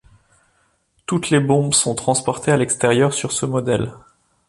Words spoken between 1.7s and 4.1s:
sont transportés à l'extérieur sur ce modèle.